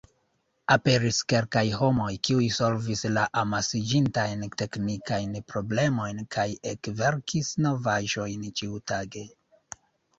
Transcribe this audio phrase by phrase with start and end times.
[0.75, 9.29] Aperis kelkaj homoj, kiuj solvis la amasiĝintajn teknikajn problemojn kaj ekverkis novaĵojn ĉiutage.